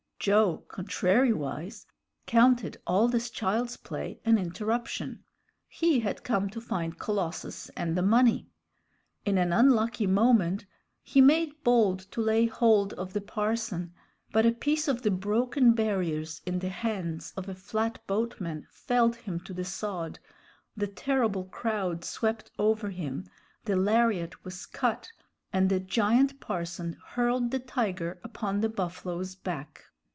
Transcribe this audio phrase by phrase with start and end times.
[0.23, 1.87] Joe, contrariwise,
[2.27, 5.23] counted all this child's play an interruption.
[5.67, 8.47] He had come to find Colossus and the money.
[9.25, 10.67] In an unlucky moment
[11.01, 13.95] he made bold to lay hold of the parson,
[14.31, 19.39] but a piece of the broken barriers in the hands of a flatboatman felled him
[19.39, 20.19] to the sod,
[20.77, 23.25] the terrible crowd swept over him,
[23.65, 25.09] the lariat was cut,
[25.51, 29.85] and the giant parson hurled the tiger upon the buffalo's back.